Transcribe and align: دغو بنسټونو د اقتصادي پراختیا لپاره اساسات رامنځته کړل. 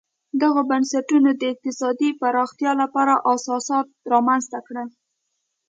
دغو 0.41 0.61
بنسټونو 0.69 1.29
د 1.35 1.41
اقتصادي 1.53 2.09
پراختیا 2.21 2.71
لپاره 2.81 3.13
اساسات 3.33 3.87
رامنځته 4.13 4.59
کړل. 4.67 4.89